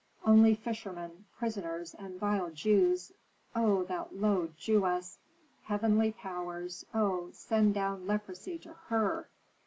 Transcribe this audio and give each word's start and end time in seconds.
Only 0.25 0.55
fishermen, 0.55 1.25
prisoners, 1.37 1.93
and 1.93 2.19
vile 2.19 2.49
Jews 2.49 3.11
Oh, 3.55 3.83
that 3.83 4.15
low 4.15 4.49
Jewess! 4.57 5.19
Heavenly 5.65 6.11
powers, 6.11 6.83
oh, 6.91 7.29
send 7.33 7.75
down 7.75 8.07
leprosy 8.07 8.57
to 8.57 8.73
her!" 8.87 9.29